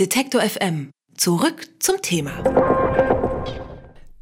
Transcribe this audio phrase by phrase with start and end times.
[0.00, 0.90] Detektor FM.
[1.16, 2.32] Zurück zum Thema.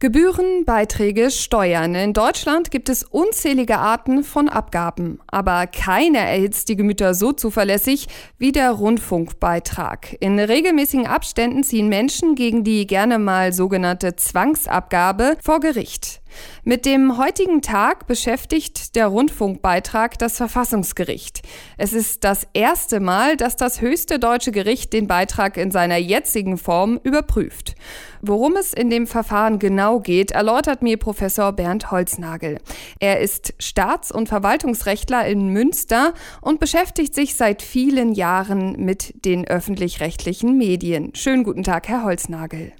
[0.00, 1.94] Gebühren, Beiträge, Steuern.
[1.94, 5.20] In Deutschland gibt es unzählige Arten von Abgaben.
[5.28, 10.14] Aber keiner erhitzt die Gemüter so zuverlässig wie der Rundfunkbeitrag.
[10.20, 16.21] In regelmäßigen Abständen ziehen Menschen gegen die gerne mal sogenannte Zwangsabgabe vor Gericht.
[16.64, 21.42] Mit dem heutigen Tag beschäftigt der Rundfunkbeitrag das Verfassungsgericht.
[21.78, 26.58] Es ist das erste Mal, dass das höchste deutsche Gericht den Beitrag in seiner jetzigen
[26.58, 27.74] Form überprüft.
[28.20, 32.58] Worum es in dem Verfahren genau geht, erläutert mir Professor Bernd Holznagel.
[33.00, 39.46] Er ist Staats- und Verwaltungsrechtler in Münster und beschäftigt sich seit vielen Jahren mit den
[39.46, 41.14] öffentlich-rechtlichen Medien.
[41.14, 42.72] Schönen guten Tag, Herr Holznagel.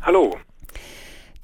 [0.00, 0.34] Hallo.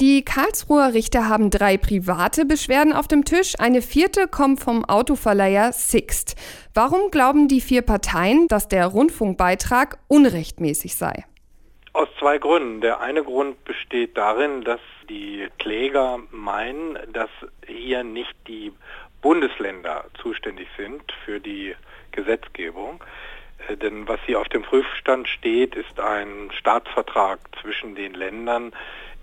[0.01, 3.55] Die Karlsruher Richter haben drei private Beschwerden auf dem Tisch.
[3.59, 6.37] Eine vierte kommt vom Autoverleiher Sixt.
[6.73, 11.25] Warum glauben die vier Parteien, dass der Rundfunkbeitrag unrechtmäßig sei?
[11.95, 12.81] Aus zwei Gründen.
[12.81, 17.31] Der eine Grund besteht darin, dass die Kläger meinen, dass
[17.67, 18.71] hier nicht die
[19.21, 21.75] Bundesländer zuständig sind für die
[22.13, 23.03] Gesetzgebung.
[23.67, 28.73] Äh, denn was hier auf dem Prüfstand steht, ist ein Staatsvertrag zwischen den Ländern,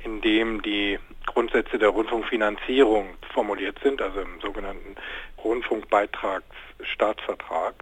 [0.05, 4.95] in dem die Grundsätze der Rundfunkfinanzierung formuliert sind, also im sogenannten
[5.43, 7.73] Rundfunkbeitragsstaatsvertrag.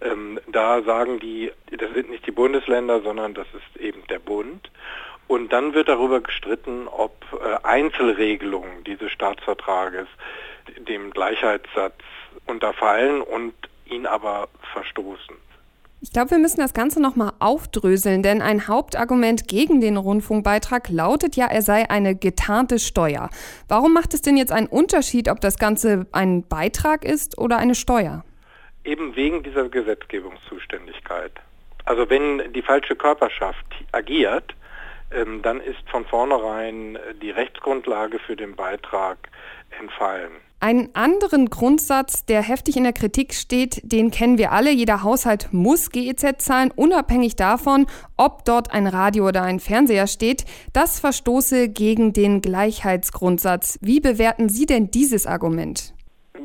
[0.00, 4.72] Ähm, da sagen die, das sind nicht die Bundesländer, sondern das ist eben der Bund.
[5.26, 10.08] Und dann wird darüber gestritten, ob äh, Einzelregelungen dieses Staatsvertrages
[10.78, 12.00] dem Gleichheitssatz
[12.46, 13.52] unterfallen und
[13.86, 15.36] ihn aber verstoßen.
[16.00, 21.34] Ich glaube, wir müssen das Ganze nochmal aufdröseln, denn ein Hauptargument gegen den Rundfunkbeitrag lautet
[21.34, 23.30] ja, er sei eine getarnte Steuer.
[23.66, 27.74] Warum macht es denn jetzt einen Unterschied, ob das Ganze ein Beitrag ist oder eine
[27.74, 28.24] Steuer?
[28.84, 31.32] Eben wegen dieser Gesetzgebungszuständigkeit.
[31.84, 34.54] Also wenn die falsche Körperschaft agiert,
[35.10, 39.18] ähm, dann ist von vornherein die Rechtsgrundlage für den Beitrag
[39.80, 40.30] entfallen.
[40.60, 44.70] Einen anderen Grundsatz, der heftig in der Kritik steht, den kennen wir alle.
[44.72, 47.86] Jeder Haushalt muss GEZ zahlen, unabhängig davon,
[48.16, 50.44] ob dort ein Radio oder ein Fernseher steht.
[50.72, 53.78] Das verstoße gegen den Gleichheitsgrundsatz.
[53.82, 55.94] Wie bewerten Sie denn dieses Argument?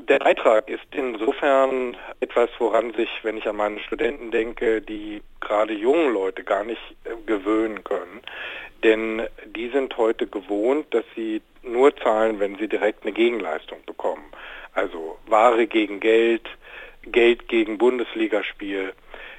[0.08, 5.74] Der Beitrag ist insofern etwas, woran sich, wenn ich an meine Studenten denke, die gerade
[5.74, 8.22] jungen Leute gar nicht äh, gewöhnen können.
[8.84, 14.24] Denn die sind heute gewohnt, dass sie nur zahlen, wenn sie direkt eine Gegenleistung bekommen.
[14.74, 16.50] Also Ware gegen Geld,
[17.06, 18.94] Geld gegen Bundesligaspiel.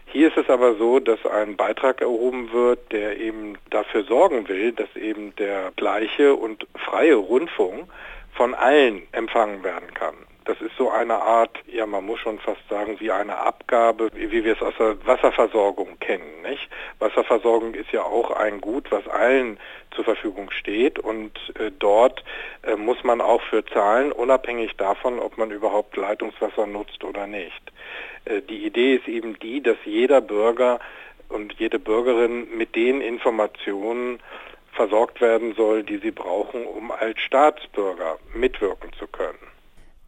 [0.07, 4.73] Hier ist es aber so, dass ein Beitrag erhoben wird, der eben dafür sorgen will,
[4.73, 7.89] dass eben der gleiche und freie Rundfunk
[8.33, 10.15] von allen empfangen werden kann.
[10.45, 14.45] Das ist so eine Art, ja man muss schon fast sagen, wie eine Abgabe, wie
[14.45, 16.43] wir es aus der Wasserversorgung kennen.
[16.43, 16.69] Nicht?
[16.99, 19.59] Wasserversorgung ist ja auch ein Gut, was allen
[19.95, 22.25] zur Verfügung steht und äh, dort
[22.63, 27.73] äh, muss man auch für zahlen, unabhängig davon, ob man überhaupt Leitungswasser nutzt oder nicht.
[28.27, 30.79] Äh, die Idee ist eben die, dass jeder Bürger
[31.31, 34.21] und jede Bürgerin mit den Informationen
[34.73, 39.54] versorgt werden soll, die sie brauchen, um als Staatsbürger mitwirken zu können.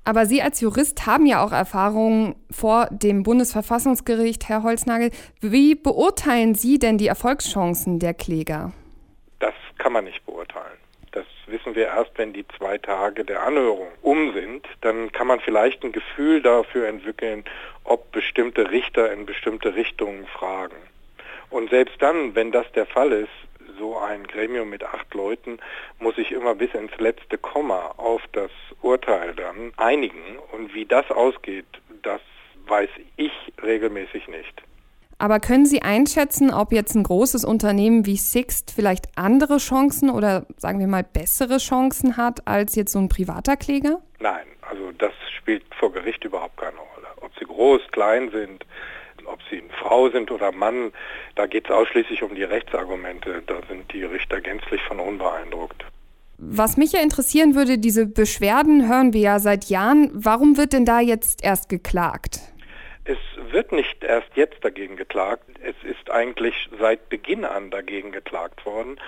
[0.07, 5.11] Aber Sie als Jurist haben ja auch Erfahrungen vor dem Bundesverfassungsgericht, Herr Holznagel.
[5.41, 8.73] Wie beurteilen Sie denn die Erfolgschancen der Kläger?
[9.41, 10.79] Das kann man nicht beurteilen.
[11.11, 14.65] Das wissen wir erst, wenn die zwei Tage der Anhörung um sind.
[14.81, 17.43] Dann kann man vielleicht ein Gefühl dafür entwickeln,
[17.83, 20.77] ob bestimmte Richter in bestimmte Richtungen fragen.
[21.51, 23.46] Und selbst dann, wenn das der Fall ist,
[23.79, 25.59] so ein Gremium mit acht Leuten
[25.99, 28.51] muss sich immer bis ins letzte Komma auf das
[28.83, 30.39] Urteil dann einigen.
[30.53, 31.67] Und wie das ausgeht,
[32.03, 32.21] das
[32.67, 33.33] weiß ich
[33.63, 34.63] regelmäßig nicht.
[35.19, 40.47] Aber können Sie einschätzen, ob jetzt ein großes Unternehmen wie Sixt vielleicht andere Chancen oder
[40.59, 44.03] sagen wir mal bessere Chancen hat als jetzt so ein privater Kläger?
[44.21, 47.07] Nein, also das spielt vor Gericht überhaupt keine Rolle.
[47.23, 48.67] Ob sie groß, klein sind,
[49.87, 50.93] Frau sind oder Mann,
[51.35, 53.43] da geht es ausschließlich um die Rechtsargumente.
[53.47, 55.85] Da sind die Richter gänzlich von unbeeindruckt.
[56.39, 60.11] Was mich ja interessieren würde, diese Beschwerden hören wir ja seit Jahren.
[60.13, 62.41] Warum wird denn da jetzt erst geklagt?
[63.05, 63.19] Es
[63.53, 65.45] wird nicht erst jetzt dagegen geklagt.
[65.63, 69.01] Es ist eigentlich seit Beginn an dagegen geklagt worden.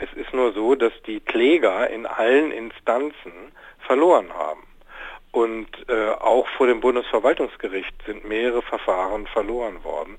[0.00, 3.32] Es ist nur so, dass die Kläger in allen Instanzen
[3.78, 4.66] verloren haben.
[5.36, 10.16] Und äh, auch vor dem Bundesverwaltungsgericht sind mehrere Verfahren verloren worden.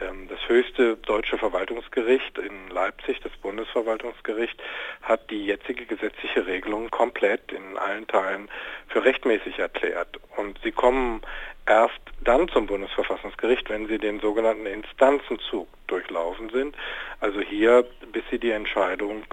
[0.00, 4.56] Ähm, das höchste deutsche Verwaltungsgericht in Leipzig, das Bundesverwaltungsgericht,
[5.02, 8.48] hat die jetzige gesetzliche Regelung komplett in allen Teilen
[8.86, 10.20] für rechtmäßig erklärt.
[10.36, 11.22] Und sie kommen
[11.66, 16.76] erst dann zum Bundesverfassungsgericht, wenn sie den sogenannten Instanzenzug durchlaufen sind.
[17.18, 19.24] Also hier, bis sie die Entscheidung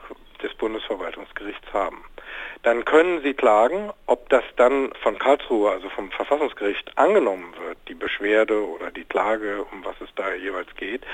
[0.42, 2.04] des Bundesverwaltungsgerichts haben.
[2.64, 7.94] Dann können Sie klagen, ob das dann von Karlsruhe, also vom Verfassungsgericht, angenommen wird, die
[7.94, 11.06] Beschwerde oder die Klage, um was es da jeweils geht.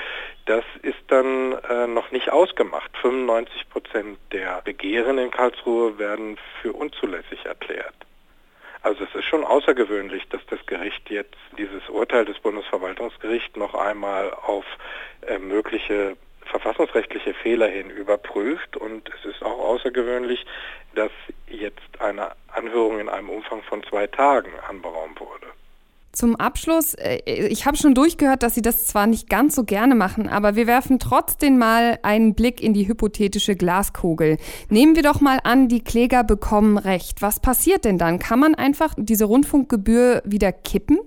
[0.46, 2.90] Das ist dann äh, noch nicht ausgemacht.
[3.00, 7.94] 95 Prozent der Begehren in Karlsruhe werden für unzulässig erklärt.
[8.82, 14.32] Also es ist schon außergewöhnlich, dass das Gericht jetzt dieses Urteil des Bundesverwaltungsgerichts noch einmal
[14.32, 14.64] auf
[15.22, 16.16] äh, mögliche
[16.46, 20.46] verfassungsrechtliche Fehler hin überprüft und es ist auch außergewöhnlich,
[20.96, 21.12] dass
[21.48, 25.46] jetzt eine Anhörung in einem Umfang von zwei Tagen anberaumt wurde.
[26.12, 29.94] Zum Abschluss, äh, ich habe schon durchgehört, dass Sie das zwar nicht ganz so gerne
[29.94, 34.38] machen, aber wir werfen trotzdem mal einen Blick in die hypothetische Glaskugel.
[34.70, 37.20] Nehmen wir doch mal an, die Kläger bekommen Recht.
[37.20, 38.18] Was passiert denn dann?
[38.18, 40.98] Kann man einfach diese Rundfunkgebühr wieder kippen?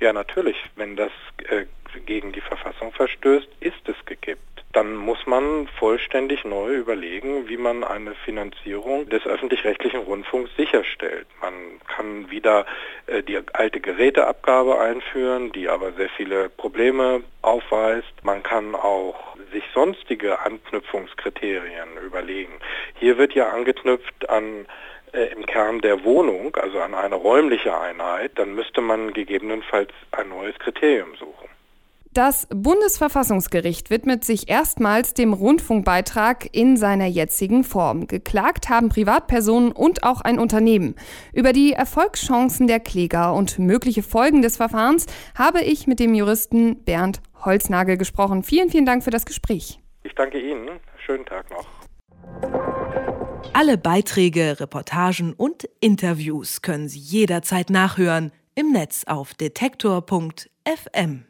[0.00, 0.56] Ja, natürlich.
[0.76, 1.12] Wenn das
[1.48, 1.64] äh,
[2.04, 7.84] gegen die Verfassung verstößt, ist es gekippt dann muss man vollständig neu überlegen, wie man
[7.84, 11.26] eine Finanzierung des öffentlich-rechtlichen Rundfunks sicherstellt.
[11.40, 11.54] Man
[11.86, 12.66] kann wieder
[13.06, 18.12] äh, die alte Geräteabgabe einführen, die aber sehr viele Probleme aufweist.
[18.22, 22.52] Man kann auch sich sonstige Anknüpfungskriterien überlegen.
[22.98, 24.66] Hier wird ja angeknüpft an
[25.12, 30.28] äh, im Kern der Wohnung, also an eine räumliche Einheit, dann müsste man gegebenenfalls ein
[30.28, 31.53] neues Kriterium suchen.
[32.14, 38.06] Das Bundesverfassungsgericht widmet sich erstmals dem Rundfunkbeitrag in seiner jetzigen Form.
[38.06, 40.94] Geklagt haben Privatpersonen und auch ein Unternehmen.
[41.32, 45.06] Über die Erfolgschancen der Kläger und mögliche Folgen des Verfahrens
[45.36, 48.44] habe ich mit dem Juristen Bernd Holznagel gesprochen.
[48.44, 49.80] Vielen, vielen Dank für das Gespräch.
[50.04, 50.78] Ich danke Ihnen.
[51.04, 51.66] Schönen Tag noch.
[53.54, 61.24] Alle Beiträge, Reportagen und Interviews können Sie jederzeit nachhören im Netz auf detektor.fm.